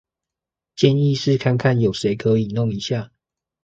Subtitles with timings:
[0.75, 3.11] 建議是看看有誰可以弄一下